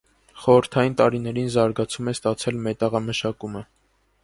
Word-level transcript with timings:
Խորհրդային 0.45 0.95
տարիներին 1.01 1.51
զարգացում 1.57 2.11
է 2.13 2.15
ստացել 2.19 2.59
մետաղամշակումը։ 2.69 3.65